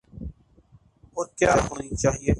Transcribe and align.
اور 1.15 1.25
کیا 1.37 1.55
ہونی 1.69 1.95
چاہیے۔ 1.95 2.29